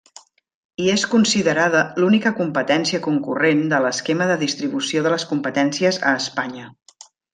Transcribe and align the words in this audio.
I 0.83 0.87
és 0.93 1.01
considerada 1.09 1.81
l'única 2.03 2.31
competència 2.39 3.01
concurrent 3.09 3.61
de 3.75 3.83
l'esquema 3.87 4.29
de 4.33 4.39
distribució 4.45 5.05
de 5.09 5.13
les 5.17 5.27
competències 5.35 6.01
a 6.11 6.15
Espanya. 6.23 6.71